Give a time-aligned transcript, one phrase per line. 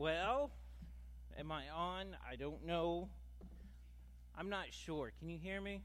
[0.00, 0.50] Well,
[1.38, 2.16] am I on?
[2.26, 3.10] I don't know.
[4.34, 5.12] I'm not sure.
[5.18, 5.82] Can you hear me?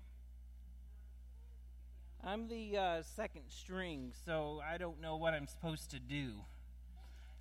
[2.23, 6.29] I'm the uh, second string, so I don't know what I'm supposed to do.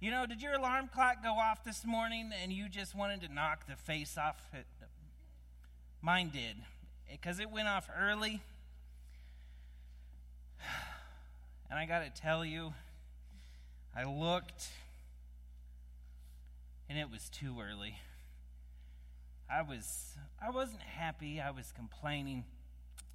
[0.01, 3.33] You know, did your alarm clock go off this morning and you just wanted to
[3.33, 4.67] knock the face off it?
[6.03, 6.57] Mine did,
[7.09, 8.43] because it went off early.
[11.71, 12.75] And I got to tell you,
[13.97, 14.69] I looked
[16.89, 17.99] and it was too early.
[19.51, 21.41] I was I wasn't happy.
[21.41, 22.45] I was complaining.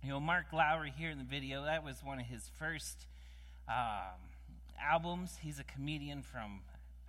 [0.04, 3.06] You know, Mark Lowry here in the video, that was one of his first
[3.68, 4.16] um,
[4.82, 5.40] albums.
[5.42, 6.62] He's a comedian from,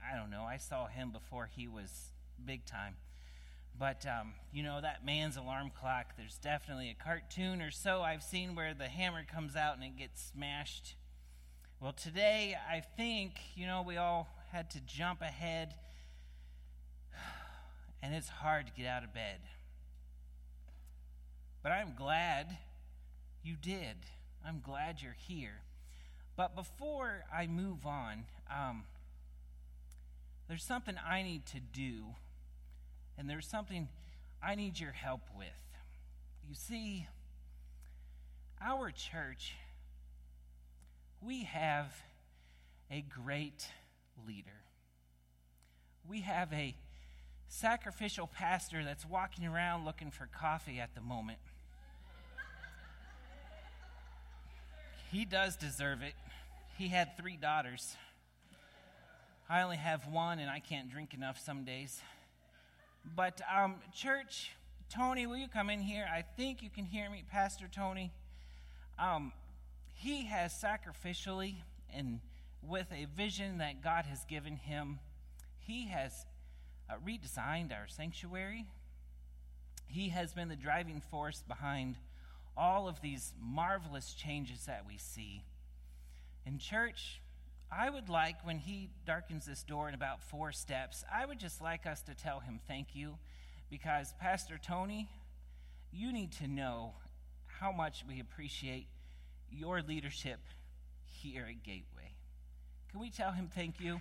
[0.04, 2.10] I don't know, I saw him before he was
[2.44, 2.96] big time.
[3.78, 8.22] But, um, you know, that man's alarm clock, there's definitely a cartoon or so I've
[8.22, 10.96] seen where the hammer comes out and it gets smashed.
[11.80, 15.74] Well, today, I think, you know, we all had to jump ahead,
[18.02, 19.40] and it's hard to get out of bed.
[21.62, 22.56] But I'm glad
[23.42, 23.96] you did.
[24.46, 25.60] I'm glad you're here.
[26.36, 28.84] But before I move on, um,
[30.48, 32.04] there's something I need to do,
[33.18, 33.88] and there's something
[34.42, 35.48] I need your help with.
[36.48, 37.06] You see,
[38.60, 39.54] our church
[41.22, 41.94] we have
[42.90, 43.66] a great
[44.26, 44.50] leader.
[46.08, 46.74] We have a
[47.50, 51.38] sacrificial pastor that's walking around looking for coffee at the moment.
[55.10, 56.14] he does deserve it.
[56.78, 57.96] He had three daughters.
[59.48, 62.00] I only have one, and I can't drink enough some days.
[63.16, 64.52] But, um, church,
[64.88, 66.06] Tony, will you come in here?
[66.08, 68.12] I think you can hear me, Pastor Tony.
[68.96, 69.32] Um,
[69.94, 71.56] he has sacrificially
[71.92, 72.20] and
[72.62, 75.00] with a vision that God has given him,
[75.58, 76.26] he has
[76.90, 78.66] uh, redesigned our sanctuary.
[79.86, 81.96] He has been the driving force behind
[82.56, 85.44] all of these marvelous changes that we see.
[86.46, 87.20] In church,
[87.72, 91.60] I would like, when he darkens this door in about four steps, I would just
[91.60, 93.18] like us to tell him thank you
[93.70, 95.08] because, Pastor Tony,
[95.92, 96.94] you need to know
[97.46, 98.86] how much we appreciate
[99.50, 100.40] your leadership
[101.04, 102.14] here at Gateway.
[102.90, 104.00] Can we tell him thank you?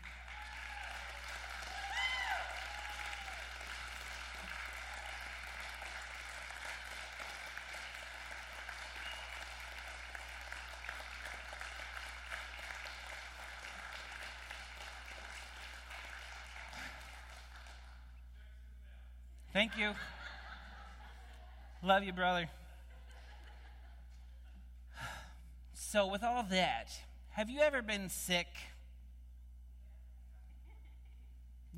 [19.51, 19.93] Thank you.
[21.81, 22.49] Love you, brother.
[25.73, 26.89] So, with all that,
[27.31, 28.45] have you ever been sick?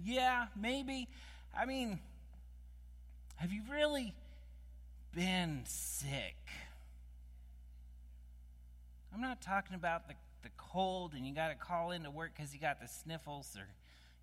[0.04, 1.08] Yeah, maybe.
[1.58, 2.00] I mean,
[3.38, 4.14] have you really
[5.16, 6.36] been sick?
[9.14, 12.32] I'm not talking about the, the cold and you got to call in to work
[12.36, 13.64] because you got the sniffles or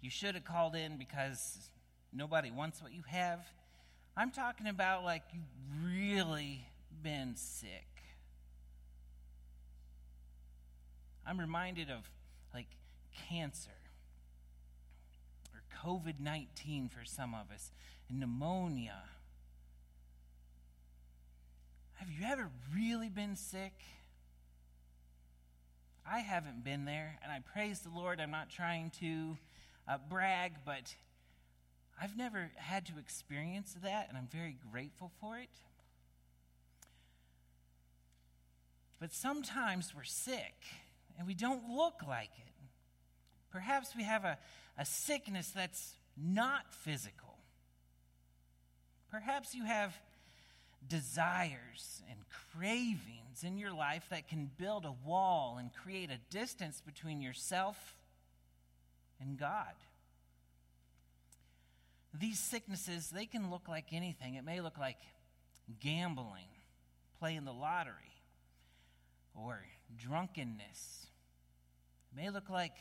[0.03, 1.70] you should have called in because
[2.12, 3.41] nobody wants what you have.
[4.16, 6.64] I'm talking about like you've really
[7.02, 7.86] been sick.
[11.26, 12.10] I'm reminded of
[12.54, 12.68] like
[13.28, 13.70] cancer
[15.52, 17.70] or COVID 19 for some of us,
[18.08, 19.02] and pneumonia.
[21.94, 23.72] Have you ever really been sick?
[26.10, 28.20] I haven't been there, and I praise the Lord.
[28.20, 29.36] I'm not trying to
[29.86, 30.94] uh, brag, but
[32.00, 35.48] I've never had to experience that, and I'm very grateful for it.
[39.00, 40.54] But sometimes we're sick
[41.16, 42.53] and we don't look like it.
[43.50, 44.38] Perhaps we have a,
[44.76, 47.38] a sickness that's not physical.
[49.10, 49.97] Perhaps you have
[50.86, 52.19] desires and
[52.53, 57.97] cravings in your life that can build a wall and create a distance between yourself
[59.20, 59.75] and God.
[62.15, 64.34] These sicknesses, they can look like anything.
[64.34, 64.99] It may look like
[65.81, 66.49] gambling,
[67.19, 67.95] playing the lottery,
[69.34, 69.60] or
[69.97, 71.07] drunkenness,
[72.13, 72.72] it may look like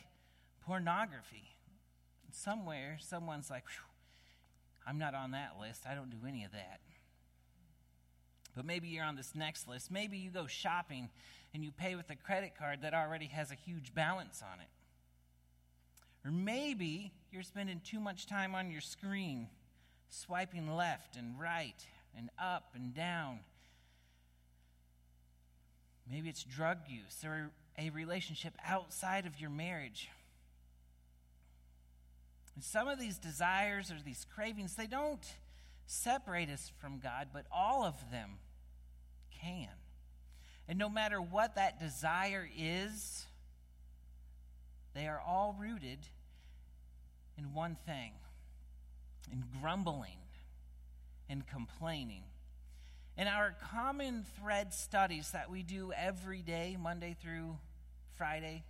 [0.65, 1.55] pornography.
[2.31, 3.63] Somewhere, someone's like,
[4.85, 5.85] I'm not on that list.
[5.89, 6.81] I don't do any of that.
[8.55, 9.91] But maybe you're on this next list.
[9.91, 11.09] Maybe you go shopping
[11.53, 14.67] and you pay with a credit card that already has a huge balance on it.
[16.27, 19.47] Or maybe you're spending too much time on your screen,
[20.09, 21.85] swiping left and right
[22.17, 23.39] and up and down.
[26.11, 30.09] Maybe it's drug use or a relationship outside of your marriage.
[32.59, 35.23] some of these desires or these cravings, they don't
[35.85, 38.39] separate us from God, but all of them
[39.41, 39.69] can.
[40.67, 43.25] And no matter what that desire is,
[44.93, 45.99] they are all rooted
[47.37, 48.13] in one thing
[49.31, 50.17] in grumbling
[51.29, 52.23] and complaining.
[53.17, 57.57] In our common thread studies that we do every day, Monday through
[58.15, 58.63] Friday,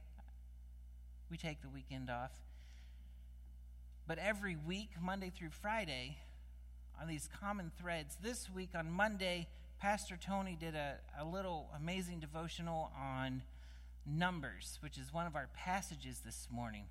[1.30, 2.32] we take the weekend off.
[4.08, 6.18] But every week, Monday through Friday,
[7.00, 9.48] on these common threads, this week on Monday,
[9.80, 13.44] Pastor Tony did a, a little amazing devotional on
[14.10, 16.86] Numbers, which is one of our passages this morning.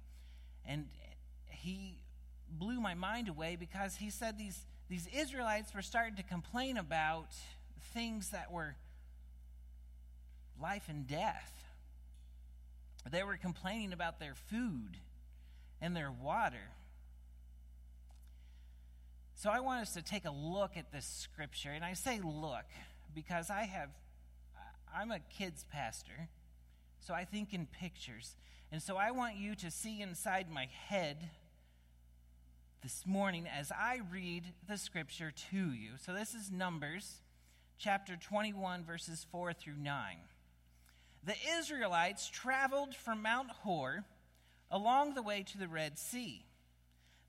[0.67, 0.89] And
[1.67, 1.99] he
[2.49, 7.35] blew my mind away because he said these, these Israelites were starting to complain about
[7.93, 8.77] things that were
[10.63, 11.53] life and death.
[13.11, 14.97] They were complaining about their food
[15.81, 16.71] and their water.
[19.35, 21.71] So I want us to take a look at this scripture.
[21.71, 22.67] And I say look
[23.13, 23.91] because I have,
[24.97, 26.29] I'm a kids pastor,
[27.01, 28.37] so I think in pictures.
[28.71, 31.29] And so I want you to see inside my head
[32.83, 35.93] this morning as I read the scripture to you.
[36.05, 37.21] So this is Numbers
[37.79, 40.17] chapter 21, verses 4 through 9.
[41.25, 44.05] The Israelites traveled from Mount Hor
[44.71, 46.45] along the way to the Red Sea.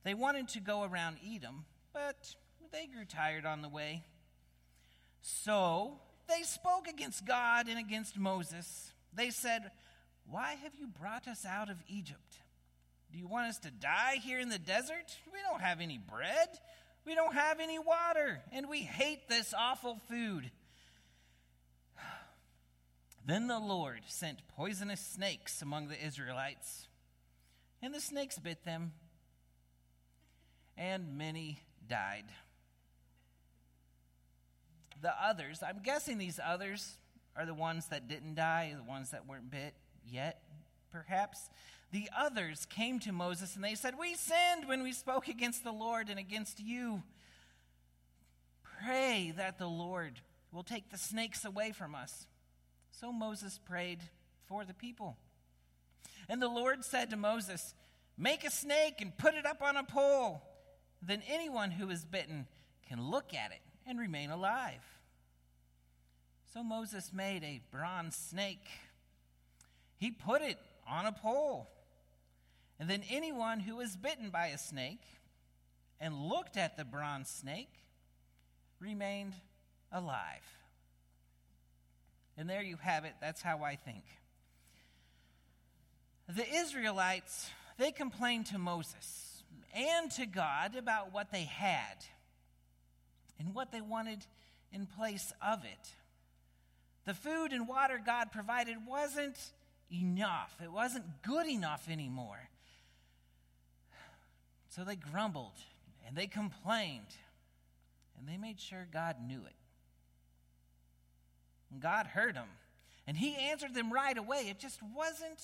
[0.03, 1.65] They wanted to go around Edom
[1.97, 2.35] but
[2.71, 4.03] they grew tired on the way.
[5.21, 8.91] So they spoke against God and against Moses.
[9.13, 9.71] They said,
[10.29, 12.37] Why have you brought us out of Egypt?
[13.11, 15.17] Do you want us to die here in the desert?
[15.31, 16.49] We don't have any bread.
[17.05, 18.41] We don't have any water.
[18.51, 20.51] And we hate this awful food.
[23.25, 26.87] Then the Lord sent poisonous snakes among the Israelites,
[27.81, 28.93] and the snakes bit them,
[30.77, 32.25] and many died.
[35.01, 36.97] The others, I'm guessing these others
[37.35, 39.73] are the ones that didn't die, the ones that weren't bit
[40.09, 40.41] yet,
[40.91, 41.49] perhaps.
[41.91, 45.71] The others came to Moses and they said, We sinned when we spoke against the
[45.71, 47.03] Lord and against you.
[48.83, 50.19] Pray that the Lord
[50.51, 52.27] will take the snakes away from us.
[52.91, 53.99] So Moses prayed
[54.47, 55.17] for the people.
[56.29, 57.73] And the Lord said to Moses,
[58.17, 60.41] Make a snake and put it up on a pole
[61.01, 62.47] then anyone who is bitten
[62.87, 64.83] can look at it and remain alive.
[66.53, 68.67] So Moses made a bronze snake.
[69.97, 70.57] He put it
[70.89, 71.69] on a pole.
[72.79, 75.01] And then anyone who was bitten by a snake
[75.99, 77.73] and looked at the bronze snake
[78.79, 79.33] remained
[79.91, 80.43] alive.
[82.37, 83.13] And there you have it.
[83.19, 84.03] That's how I think.
[86.29, 89.43] The Israelites, they complained to Moses
[89.73, 92.05] and to God about what they had
[93.39, 94.25] and what they wanted
[94.71, 95.93] in place of it.
[97.05, 99.37] The food and water God provided wasn't
[99.91, 102.49] enough, it wasn't good enough anymore.
[104.69, 105.59] So they grumbled
[106.05, 107.15] and they complained
[108.17, 109.55] and they made sure God knew it.
[111.71, 112.49] And God heard them
[113.05, 114.47] and He answered them right away.
[114.49, 115.41] It just wasn't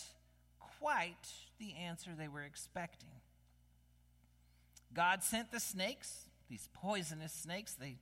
[0.80, 1.30] quite
[1.60, 3.10] the answer they were expecting.
[4.94, 7.74] God sent the snakes, these poisonous snakes.
[7.74, 7.98] They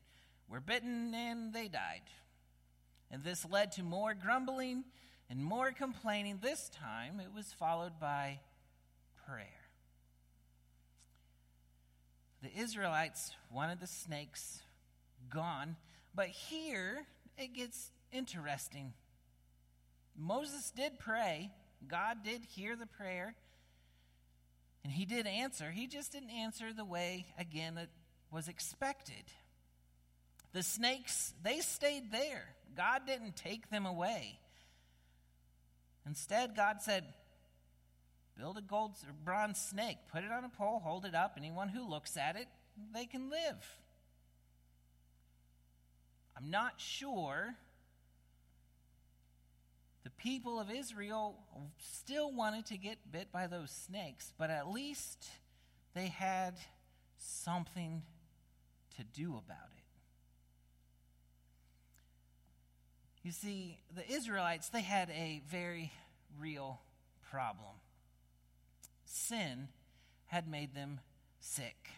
[0.50, 2.02] were bitten and they died.
[3.10, 4.84] And this led to more grumbling
[5.30, 6.40] and more complaining.
[6.42, 8.40] This time it was followed by
[9.26, 9.61] prayer.
[12.42, 14.62] The Israelites wanted the snakes
[15.30, 15.76] gone,
[16.16, 17.06] but here
[17.38, 18.94] it gets interesting.
[20.18, 21.52] Moses did pray,
[21.88, 23.36] God did hear the prayer.
[24.84, 25.70] And he did answer.
[25.70, 27.90] He just didn't answer the way, again, that
[28.32, 29.24] was expected.
[30.54, 32.56] The snakes, they stayed there.
[32.76, 34.40] God didn't take them away.
[36.06, 37.06] Instead, God said,
[38.38, 41.34] Build a gold or bronze snake, put it on a pole, hold it up.
[41.38, 42.48] Anyone who looks at it,
[42.94, 43.80] they can live.
[46.38, 47.56] I'm not sure
[50.04, 51.36] the people of Israel
[51.78, 55.28] still wanted to get bit by those snakes, but at least
[55.94, 56.56] they had
[57.18, 58.02] something
[58.98, 59.84] to do about it.
[63.24, 65.92] You see, the Israelites, they had a very
[66.40, 66.82] real
[67.30, 67.76] problem.
[69.12, 69.68] Sin
[70.28, 71.02] had made them
[71.42, 71.90] sick.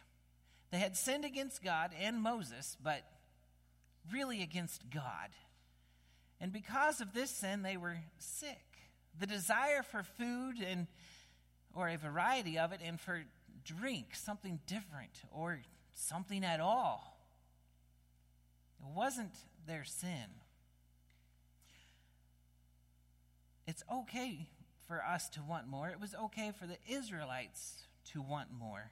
[0.71, 3.03] They had sinned against God and Moses, but
[4.11, 5.29] really against God.
[6.41, 8.65] And because of this sin, they were sick.
[9.19, 10.87] The desire for food and
[11.75, 13.23] or a variety of it and for
[13.63, 15.59] drink something different or
[15.93, 17.19] something at all.
[18.81, 19.35] It wasn't
[19.67, 20.25] their sin.
[23.67, 24.49] It's okay
[24.87, 25.89] for us to want more.
[25.89, 28.91] It was okay for the Israelites to want more.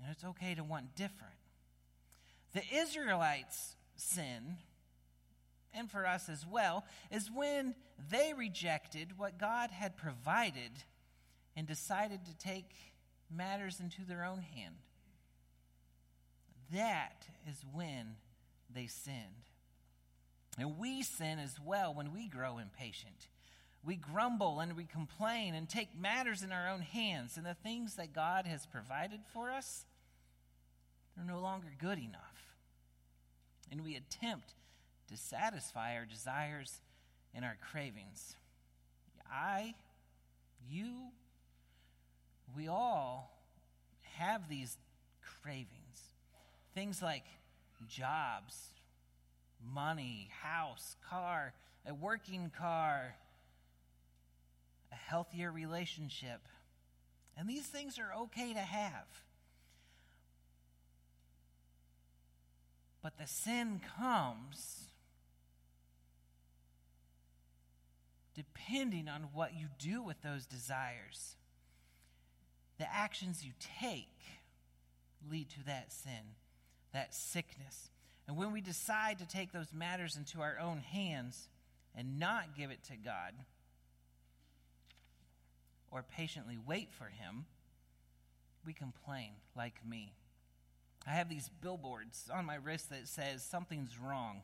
[0.00, 1.34] And it's okay to want different.
[2.52, 4.56] The Israelites' sin,
[5.72, 7.74] and for us as well, is when
[8.10, 10.72] they rejected what God had provided
[11.56, 12.72] and decided to take
[13.30, 14.74] matters into their own hand.
[16.72, 18.16] That is when
[18.72, 19.48] they sinned.
[20.58, 23.28] And we sin as well when we grow impatient.
[23.84, 27.96] We grumble and we complain and take matters in our own hands, and the things
[27.96, 29.86] that God has provided for us,
[31.16, 32.54] they're no longer good enough.
[33.70, 34.54] And we attempt
[35.08, 36.80] to satisfy our desires
[37.34, 38.36] and our cravings.
[39.30, 39.74] I,
[40.68, 40.90] you,
[42.56, 43.38] we all
[44.16, 44.76] have these
[45.42, 45.68] cravings.
[46.74, 47.24] Things like
[47.88, 48.56] jobs,
[49.72, 51.54] money, house, car,
[51.86, 53.14] a working car,
[54.92, 56.40] a healthier relationship.
[57.36, 59.06] And these things are okay to have.
[63.02, 64.90] But the sin comes
[68.34, 71.36] depending on what you do with those desires.
[72.78, 74.08] The actions you take
[75.30, 76.34] lead to that sin,
[76.92, 77.90] that sickness.
[78.26, 81.48] And when we decide to take those matters into our own hands
[81.94, 83.32] and not give it to God,
[85.90, 87.46] or patiently wait for Him,
[88.64, 90.12] we complain like me.
[91.06, 94.42] I have these billboards on my wrist that says something's wrong.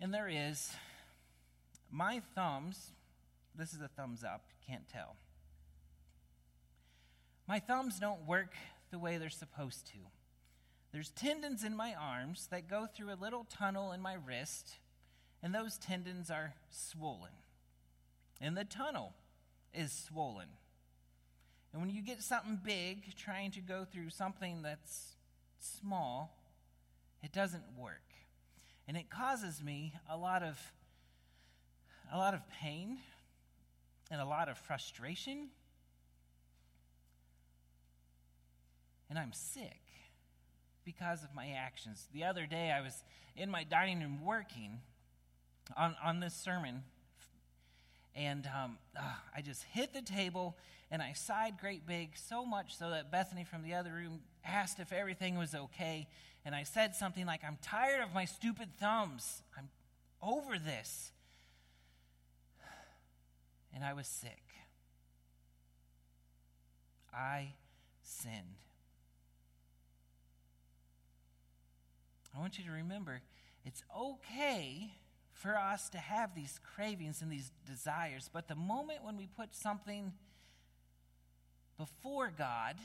[0.00, 0.72] And there is.
[1.90, 2.90] My thumbs,
[3.54, 5.16] this is a thumbs up, can't tell.
[7.46, 8.54] My thumbs don't work
[8.90, 9.98] the way they're supposed to.
[10.92, 14.78] There's tendons in my arms that go through a little tunnel in my wrist,
[15.42, 17.32] and those tendons are swollen.
[18.40, 19.12] In the tunnel
[19.74, 20.48] is swollen.
[21.72, 25.16] And when you get something big trying to go through something that's
[25.58, 26.36] small,
[27.22, 28.00] it doesn't work.
[28.86, 30.58] And it causes me a lot of
[32.12, 32.98] a lot of pain
[34.10, 35.48] and a lot of frustration.
[39.08, 39.80] And I'm sick
[40.84, 42.08] because of my actions.
[42.12, 43.02] The other day I was
[43.36, 44.80] in my dining room working
[45.76, 46.82] on, on this sermon
[48.14, 49.02] and um, uh,
[49.34, 50.56] I just hit the table
[50.90, 54.78] and I sighed great big, so much so that Bethany from the other room asked
[54.78, 56.06] if everything was okay.
[56.44, 59.42] And I said something like, I'm tired of my stupid thumbs.
[59.58, 59.70] I'm
[60.22, 61.10] over this.
[63.74, 64.42] And I was sick.
[67.12, 67.54] I
[68.02, 68.58] sinned.
[72.36, 73.20] I want you to remember
[73.64, 74.92] it's okay
[75.34, 78.30] for us to have these cravings and these desires.
[78.32, 80.12] But the moment when we put something
[81.76, 82.76] before God,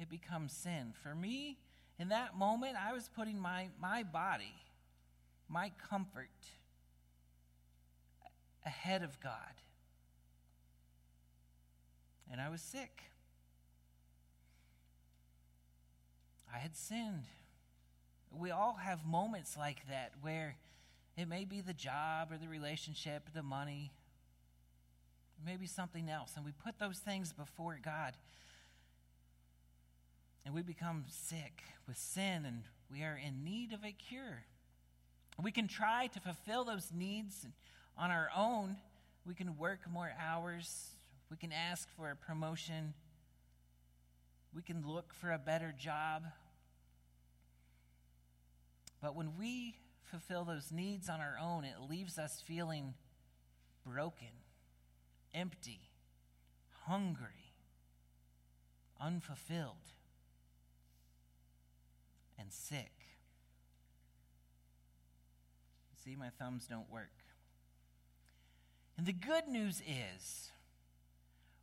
[0.00, 0.94] it becomes sin.
[1.02, 1.58] For me,
[1.98, 4.54] in that moment, I was putting my, my body,
[5.48, 6.28] my comfort,
[8.64, 9.32] ahead of God.
[12.30, 13.02] And I was sick.
[16.52, 17.24] I had sinned.
[18.30, 20.56] We all have moments like that where
[21.18, 23.90] it may be the job or the relationship, the money,
[25.44, 26.32] maybe something else.
[26.36, 28.14] And we put those things before God.
[30.44, 34.44] And we become sick with sin and we are in need of a cure.
[35.42, 37.46] We can try to fulfill those needs
[37.96, 38.76] on our own.
[39.26, 40.90] We can work more hours.
[41.30, 42.94] We can ask for a promotion.
[44.54, 46.22] We can look for a better job.
[49.02, 49.74] But when we
[50.10, 52.94] fulfill those needs on our own, it leaves us feeling
[53.86, 54.28] broken,
[55.34, 55.80] empty,
[56.86, 57.52] hungry,
[59.00, 59.92] unfulfilled,
[62.38, 62.92] and sick.
[66.04, 67.10] See, my thumbs don't work.
[68.96, 70.50] And the good news is,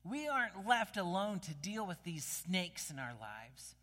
[0.04, 3.76] we aren't left alone to deal with these snakes in our lives.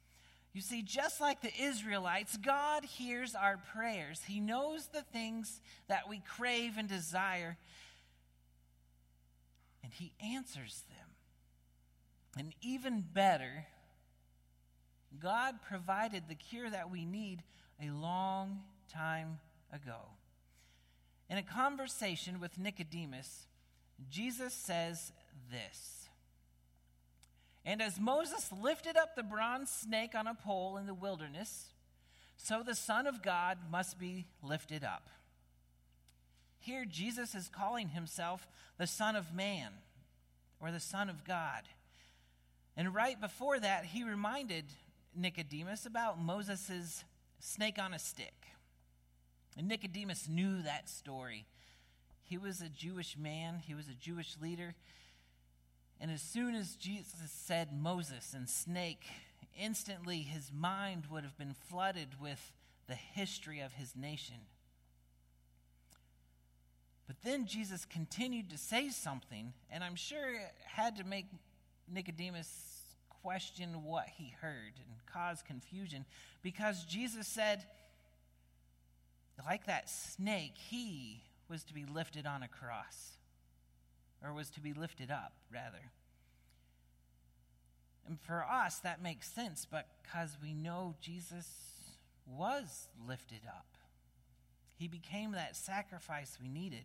[0.53, 4.21] You see, just like the Israelites, God hears our prayers.
[4.27, 7.57] He knows the things that we crave and desire,
[9.83, 11.09] and He answers them.
[12.39, 13.67] And even better,
[15.19, 17.43] God provided the cure that we need
[17.81, 18.61] a long
[18.93, 19.39] time
[19.73, 20.09] ago.
[21.31, 23.47] In a conversation with Nicodemus,
[24.11, 25.13] Jesus says
[25.51, 26.02] this
[27.65, 31.73] And as Moses lifted up the bronze snake on a pole in the wilderness,
[32.37, 35.09] so the Son of God must be lifted up.
[36.59, 38.47] Here, Jesus is calling himself
[38.79, 39.73] the Son of Man
[40.61, 41.63] or the Son of God.
[42.77, 44.65] And right before that, he reminded
[45.15, 47.05] Nicodemus about Moses'
[47.39, 48.47] snake on a stick.
[49.57, 51.47] And Nicodemus knew that story.
[52.23, 54.75] He was a Jewish man, he was a Jewish leader.
[56.03, 59.05] And as soon as Jesus said Moses and snake,
[59.57, 62.51] instantly his mind would have been flooded with
[62.89, 64.35] the history of his nation.
[67.07, 71.27] But then Jesus continued to say something, and I'm sure it had to make
[71.89, 72.49] Nicodemus
[73.23, 76.05] question what he heard and cause confusion
[76.43, 77.65] because Jesus said,
[79.47, 83.19] like that snake, he was to be lifted on a cross,
[84.23, 85.91] or was to be lifted up, rather.
[88.07, 91.49] And for us, that makes sense because we know Jesus
[92.27, 93.67] was lifted up.
[94.77, 96.85] He became that sacrifice we needed.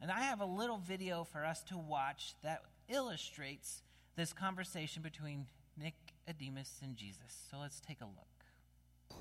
[0.00, 3.82] And I have a little video for us to watch that illustrates
[4.16, 7.46] this conversation between Nicodemus and Jesus.
[7.50, 9.18] So let's take a look.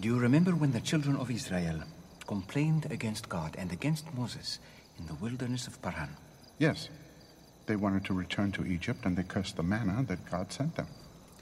[0.00, 1.80] Do you remember when the children of Israel
[2.26, 4.58] complained against God and against Moses
[4.98, 6.16] in the wilderness of Paran?
[6.58, 6.88] Yes.
[7.66, 10.88] They wanted to return to Egypt and they cursed the manna that God sent them.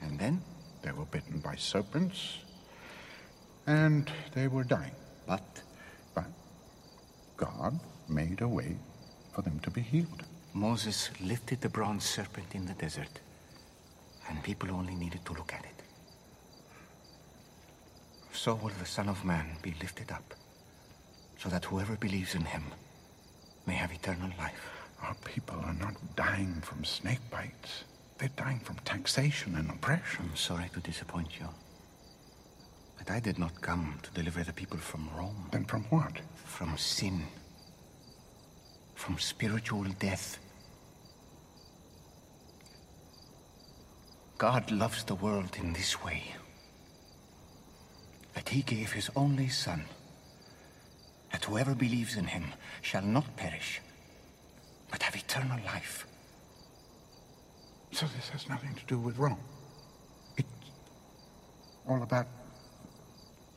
[0.01, 0.41] And then?
[0.81, 2.37] They were bitten by serpents
[3.67, 4.95] and they were dying.
[5.27, 5.61] But?
[6.13, 6.25] But
[7.37, 7.79] God
[8.09, 8.75] made a way
[9.33, 10.23] for them to be healed.
[10.53, 13.19] Moses lifted the bronze serpent in the desert,
[14.29, 15.81] and people only needed to look at it.
[18.33, 20.33] So will the Son of Man be lifted up,
[21.39, 22.63] so that whoever believes in him
[23.65, 24.89] may have eternal life.
[25.01, 27.83] Our people are not dying from snake bites.
[28.17, 30.29] They're dying from taxation and oppression.
[30.29, 31.47] I'm sorry to disappoint you.
[32.97, 35.49] But I did not come to deliver the people from Rome.
[35.51, 36.13] Then from what?
[36.35, 37.23] From sin.
[38.95, 40.39] From spiritual death.
[44.37, 46.23] God loves the world in this way.
[48.35, 49.83] That he gave his only Son.
[51.33, 52.45] That whoever believes in him
[52.81, 53.81] shall not perish,
[54.89, 56.07] but have eternal life.
[57.91, 59.39] So this has nothing to do with Rome.
[60.37, 60.47] It's
[61.89, 62.27] all about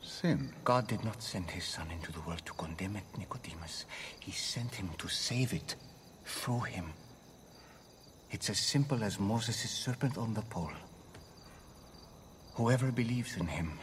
[0.02, 0.54] sin.
[0.64, 3.84] God did not send his Son into the world to condemn it, Nicodemus.
[4.20, 5.76] He sent him to save it
[6.24, 6.86] through him.
[8.30, 10.72] It's as simple as Moses' serpent on the pole.
[12.54, 13.78] Whoever believes in him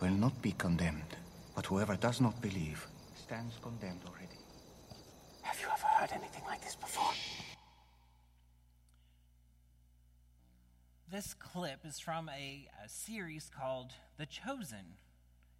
[0.00, 1.16] will not be condemned,
[1.54, 2.86] but whoever does not believe
[3.24, 4.36] stands condemned already.
[5.40, 7.10] Have you ever heard anything like this before?
[11.10, 14.98] This clip is from a, a series called The Chosen.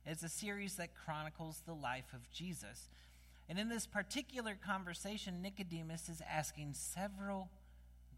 [0.05, 2.90] It's a series that chronicles the life of Jesus.
[3.48, 7.48] And in this particular conversation, Nicodemus is asking several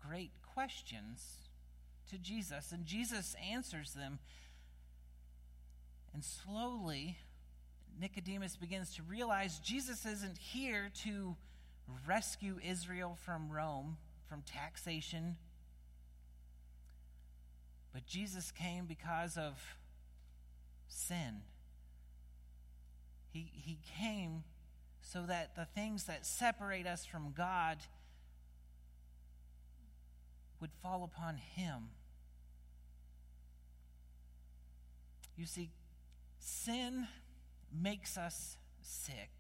[0.05, 1.51] great questions
[2.11, 4.19] to Jesus, and Jesus answers them.
[6.13, 7.19] And slowly,
[7.99, 11.37] Nicodemus begins to realize Jesus isn't here to
[12.07, 13.97] rescue Israel from Rome,
[14.29, 15.37] from taxation.
[17.93, 19.79] But Jesus came because of
[20.89, 21.43] sin.
[23.31, 24.45] He, he came
[25.01, 27.79] so that the things that separate us from God
[30.61, 31.91] would fall upon him.
[35.37, 35.71] You see,
[36.39, 37.07] sin
[37.83, 39.31] makes us sick.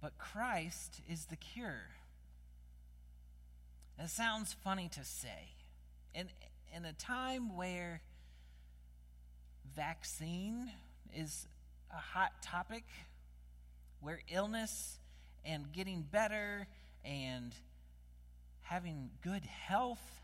[0.00, 1.88] But Christ is the cure.
[3.98, 5.54] It sounds funny to say.
[6.14, 6.28] In,
[6.74, 8.00] in a time where
[9.76, 10.70] vaccine
[11.14, 11.46] is
[11.92, 12.84] a hot topic,
[14.00, 14.98] where illness
[15.44, 16.66] and getting better
[17.04, 17.54] and
[18.62, 20.20] having good health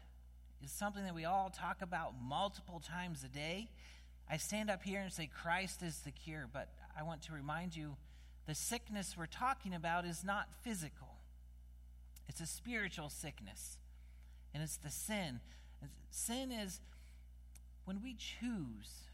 [0.65, 3.69] is something that we all talk about multiple times a day.
[4.29, 7.77] I stand up here and say Christ is the cure, but I want to remind
[7.77, 7.97] you
[8.47, 11.19] the sickness we're talking about is not physical,
[12.29, 13.79] it's a spiritual sickness,
[14.53, 15.41] and it's the sin.
[16.11, 16.81] Sin is
[17.85, 19.05] when we choose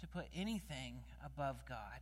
[0.00, 2.00] to put anything above God.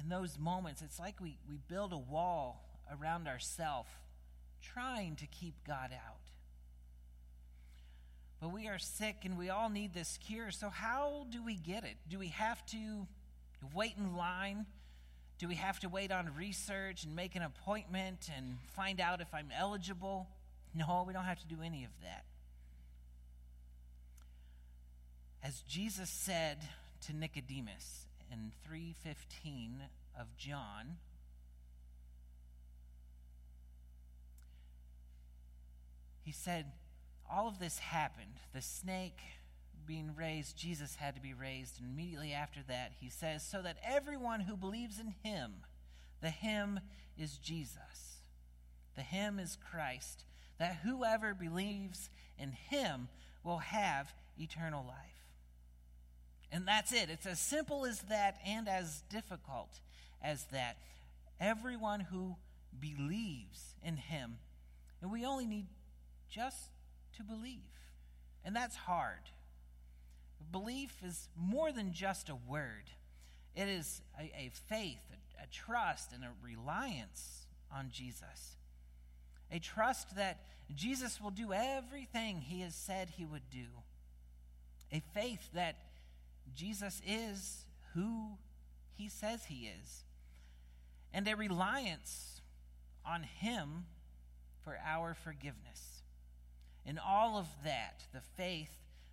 [0.00, 3.88] In those moments, it's like we, we build a wall around ourselves,
[4.62, 6.20] trying to keep God out.
[8.40, 10.50] But we are sick and we all need this cure.
[10.50, 11.96] So, how do we get it?
[12.08, 13.06] Do we have to
[13.74, 14.66] wait in line
[15.38, 19.32] Do we have to wait on research and make an appointment and find out if
[19.32, 20.26] I'm eligible?
[20.74, 22.24] No, we don't have to do any of that.
[25.44, 26.58] As Jesus said
[27.06, 29.82] to Nicodemus in 3:15
[30.18, 30.98] of John,
[36.24, 36.72] he said,
[37.30, 38.40] all of this happened.
[38.54, 39.18] The snake
[39.86, 41.80] being raised, Jesus had to be raised.
[41.80, 45.52] And immediately after that, he says, so that everyone who believes in him,
[46.20, 46.80] the him
[47.16, 48.20] is Jesus,
[48.96, 50.24] the him is Christ,
[50.58, 53.08] that whoever believes in him
[53.44, 54.96] will have eternal life.
[56.50, 57.10] And that's it.
[57.10, 59.80] It's as simple as that and as difficult
[60.22, 60.76] as that.
[61.40, 62.36] Everyone who
[62.80, 64.38] believes in him,
[65.00, 65.66] and we only need
[66.28, 66.70] just
[67.18, 67.60] to believe.
[68.44, 69.30] And that's hard.
[70.50, 72.90] Belief is more than just a word,
[73.54, 78.56] it is a, a faith, a, a trust, and a reliance on Jesus.
[79.50, 80.40] A trust that
[80.74, 83.66] Jesus will do everything he has said he would do.
[84.92, 85.76] A faith that
[86.54, 88.38] Jesus is who
[88.94, 90.04] he says he is.
[91.12, 92.40] And a reliance
[93.04, 93.86] on him
[94.62, 95.97] for our forgiveness.
[96.88, 98.70] And all of that, the faith,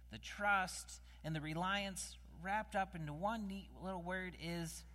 [0.09, 4.85] the trust, and the reliance wrapped up into one neat little word is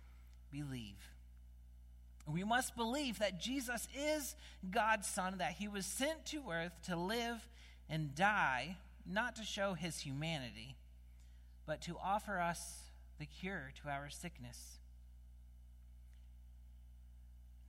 [0.51, 0.97] believe.
[2.27, 4.35] We must believe that Jesus is
[4.67, 7.47] God's Son, that he was sent to earth to live
[7.87, 10.75] and die, not to show his humanity,
[11.67, 12.79] but to offer us
[13.19, 14.79] the cure to our sickness.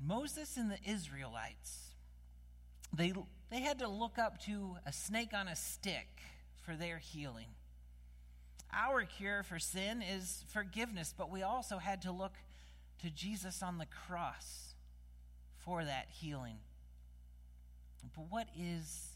[0.00, 1.90] Moses and the Israelites,
[2.94, 3.12] they
[3.52, 6.08] they had to look up to a snake on a stick
[6.64, 7.48] for their healing.
[8.72, 12.32] Our cure for sin is forgiveness, but we also had to look
[13.02, 14.74] to Jesus on the cross
[15.58, 16.56] for that healing.
[18.16, 19.10] But what is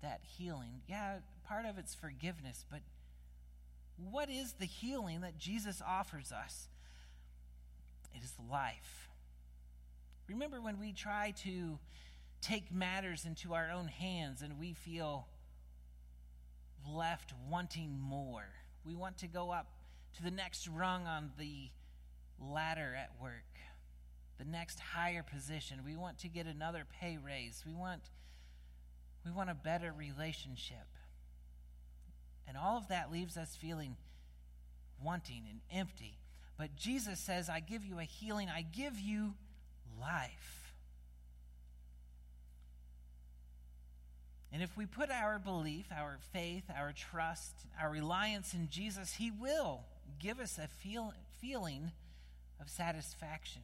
[0.00, 0.80] that healing?
[0.88, 2.80] Yeah, part of it's forgiveness, but
[4.10, 6.68] what is the healing that Jesus offers us?
[8.14, 9.10] It is life.
[10.26, 11.78] Remember when we try to
[12.40, 15.26] take matters into our own hands and we feel
[16.88, 18.46] left wanting more.
[18.84, 19.66] We want to go up
[20.16, 21.70] to the next rung on the
[22.40, 23.44] ladder at work,
[24.38, 25.80] the next higher position.
[25.84, 27.64] We want to get another pay raise.
[27.66, 28.02] We want
[29.24, 30.86] we want a better relationship.
[32.46, 33.96] And all of that leaves us feeling
[35.02, 36.18] wanting and empty.
[36.56, 39.34] But Jesus says, I give you a healing, I give you
[40.00, 40.65] life.
[44.52, 49.30] And if we put our belief, our faith, our trust, our reliance in Jesus, He
[49.30, 49.80] will
[50.18, 51.92] give us a feel, feeling
[52.60, 53.62] of satisfaction,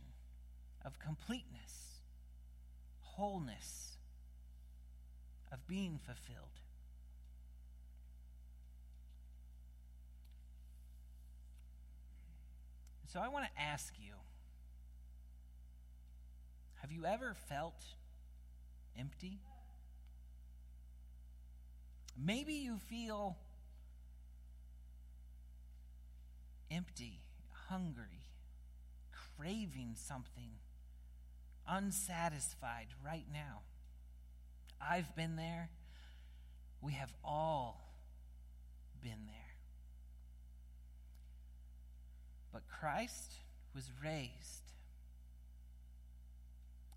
[0.84, 2.00] of completeness,
[3.00, 3.96] wholeness,
[5.52, 6.48] of being fulfilled.
[13.12, 14.14] So I want to ask you
[16.80, 17.84] have you ever felt
[18.98, 19.38] empty?
[22.16, 23.36] Maybe you feel
[26.70, 27.20] empty,
[27.68, 28.22] hungry,
[29.36, 30.50] craving something,
[31.68, 33.60] unsatisfied right now.
[34.80, 35.70] I've been there.
[36.80, 37.92] We have all
[39.02, 39.36] been there.
[42.52, 43.34] But Christ
[43.74, 44.72] was raised.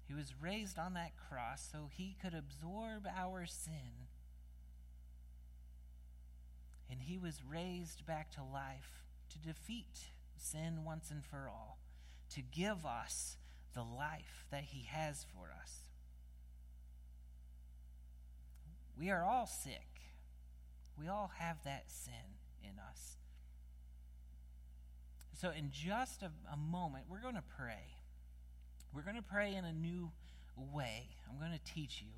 [0.07, 4.04] He was raised on that cross so he could absorb our sin
[6.89, 11.79] and he was raised back to life to defeat sin once and for all,
[12.33, 13.37] to give us
[13.73, 15.89] the life that he has for us.
[18.97, 19.87] We are all sick.
[20.97, 22.13] We all have that sin
[22.63, 23.17] in us.
[25.33, 27.95] So, in just a, a moment, we're going to pray.
[28.93, 30.11] We're going to pray in a new
[30.55, 31.09] way.
[31.29, 32.13] I'm going to teach you.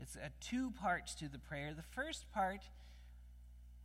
[0.00, 1.74] It's a two parts to the prayer.
[1.74, 2.60] The first part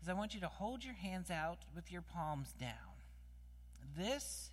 [0.01, 2.71] is I want you to hold your hands out with your palms down.
[3.97, 4.49] This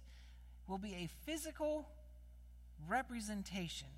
[0.66, 1.88] will be a physical
[2.88, 3.88] representation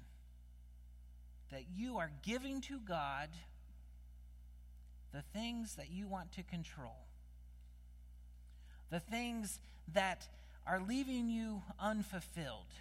[1.50, 3.28] that you are giving to God
[5.12, 7.06] the things that you want to control,
[8.90, 9.60] the things
[9.92, 10.26] that
[10.66, 12.72] are leaving you unfulfilled,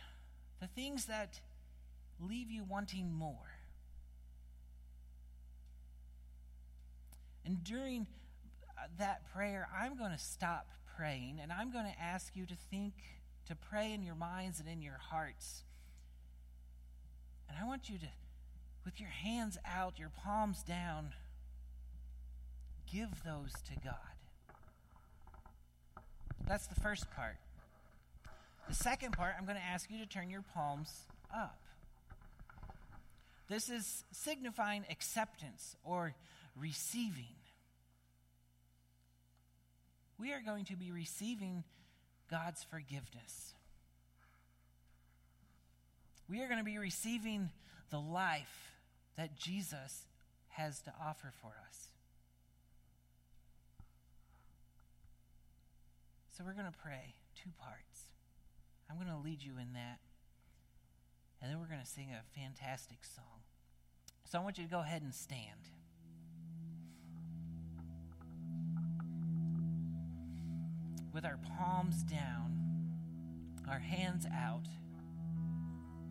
[0.60, 1.40] the things that
[2.20, 3.36] leave you wanting more.
[7.46, 8.08] And during
[8.98, 10.68] that prayer, I'm going to stop
[10.98, 12.94] praying and I'm going to ask you to think
[13.48, 15.64] to pray in your minds and in your hearts.
[17.50, 18.08] And I want you to,
[18.86, 21.14] with your hands out, your palms down,
[22.92, 23.96] give those to God.
[26.48, 27.38] That's the first part.
[28.68, 31.02] The second part, I'm going to ask you to turn your palms
[31.34, 31.58] up.
[33.50, 36.16] This is signifying acceptance or
[36.60, 37.36] receiving.
[40.20, 41.64] We are going to be receiving
[42.30, 43.54] God's forgiveness.
[46.30, 47.50] We are going to be receiving
[47.90, 48.72] the life
[49.18, 50.06] that Jesus
[50.50, 51.90] has to offer for us.
[56.38, 58.10] So we're going to pray two parts.
[58.90, 60.00] I'm going to lead you in that.
[61.42, 63.44] And then we're going to sing a fantastic song.
[64.26, 65.70] So I want you to go ahead and stand.
[71.14, 72.60] With our palms down,
[73.70, 74.68] our hands out,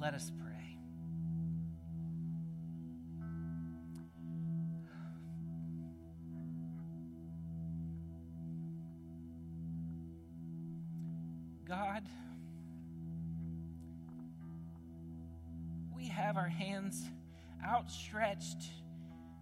[0.01, 0.79] let us pray.
[11.67, 12.05] God,
[15.97, 17.03] we have our hands
[17.67, 18.71] outstretched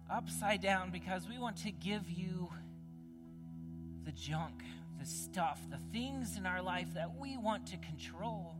[0.09, 2.49] upside down because we want to give you
[4.05, 4.63] the junk,
[5.01, 8.55] the stuff, the things in our life that we want to control.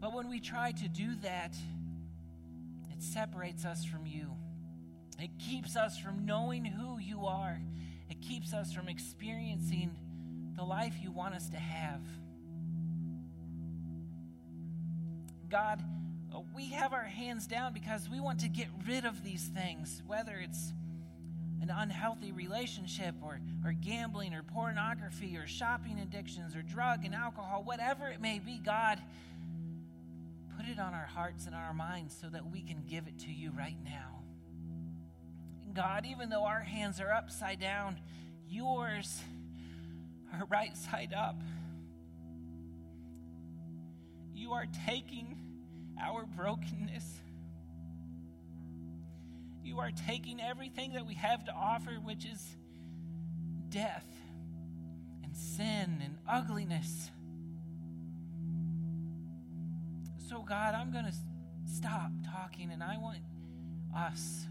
[0.00, 1.54] But when we try to do that,
[2.90, 4.32] it separates us from you.
[5.18, 7.60] It keeps us from knowing who you are.
[8.08, 9.94] It keeps us from experiencing
[10.56, 12.00] the life you want us to have.
[15.50, 15.82] God,
[16.54, 20.36] we have our hands down because we want to get rid of these things, whether
[20.36, 20.72] it's
[21.62, 27.62] an unhealthy relationship or, or gambling or pornography or shopping addictions or drug and alcohol,
[27.64, 29.00] whatever it may be, God,
[30.56, 33.32] put it on our hearts and our minds so that we can give it to
[33.32, 34.22] you right now.
[35.74, 37.98] God, even though our hands are upside down,
[38.48, 39.20] yours
[40.32, 41.40] are right side up.
[44.34, 45.36] You are taking
[46.02, 47.20] our brokenness.
[49.66, 52.56] You are taking everything that we have to offer, which is
[53.68, 54.06] death
[55.24, 57.10] and sin and ugliness.
[60.28, 61.14] So, God, I'm going to
[61.64, 63.18] stop talking and I want
[63.92, 64.46] us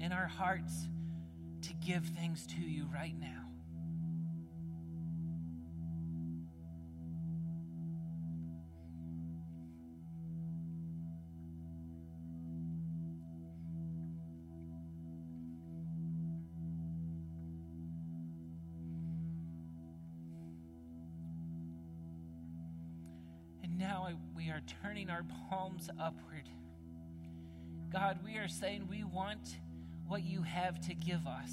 [0.00, 0.86] in our hearts
[1.62, 3.49] to give things to you right now.
[24.60, 26.48] Are turning our palms upward.
[27.90, 29.56] God, we are saying we want
[30.06, 31.52] what you have to give us.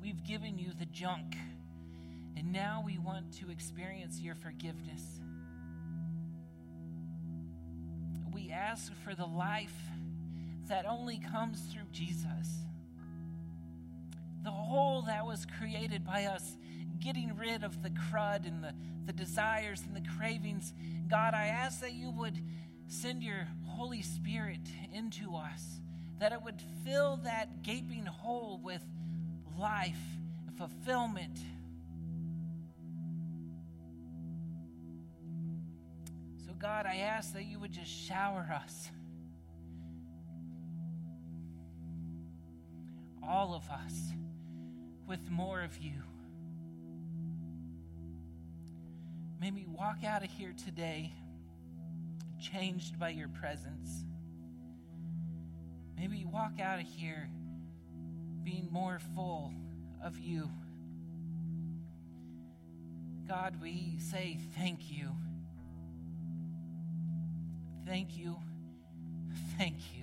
[0.00, 1.36] We've given you the junk,
[2.36, 5.20] and now we want to experience your forgiveness.
[8.34, 9.76] We ask for the life
[10.68, 12.64] that only comes through Jesus.
[14.42, 16.56] The hole that was created by us
[17.02, 18.72] getting rid of the crud and the,
[19.06, 20.72] the desires and the cravings.
[21.08, 22.38] God, I ask that you would
[22.86, 24.60] send your Holy Spirit
[24.92, 25.80] into us,
[26.20, 28.82] that it would fill that gaping hole with
[29.58, 29.98] life
[30.46, 31.38] and fulfillment.
[36.46, 38.90] So, God, I ask that you would just shower us.
[43.26, 44.12] All of us
[45.06, 45.92] with more of you.
[49.42, 51.12] May we walk out of here today
[52.40, 54.04] changed by your presence.
[55.98, 57.28] May we walk out of here
[58.44, 59.52] being more full
[60.00, 60.48] of you.
[63.26, 65.10] God, we say thank you.
[67.84, 68.36] Thank you.
[69.58, 70.02] Thank you.